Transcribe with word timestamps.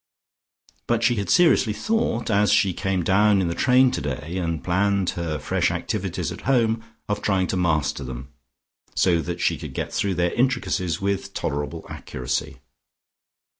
But 0.87 1.03
she 1.03 1.17
had 1.17 1.29
seriously 1.29 1.73
thought, 1.73 2.31
as 2.31 2.51
she 2.51 2.73
came 2.73 3.03
down 3.03 3.39
in 3.39 3.49
the 3.49 3.53
train 3.53 3.91
today 3.91 4.37
and 4.39 4.63
planned 4.63 5.11
her 5.11 5.37
fresh 5.37 5.69
activities 5.69 6.31
at 6.31 6.41
home 6.49 6.83
of 7.07 7.21
trying 7.21 7.45
to 7.53 7.55
master 7.57 8.03
them, 8.03 8.33
so 8.95 9.21
that 9.21 9.39
she 9.39 9.59
could 9.59 9.75
get 9.75 9.93
through 9.93 10.15
their 10.15 10.33
intricacies 10.33 10.99
with 11.01 11.35
tolerable 11.35 11.85
accuracy. 11.87 12.61